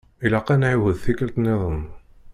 [0.25, 1.81] Ilaq ad nɛiwed tikelt-nniḍen.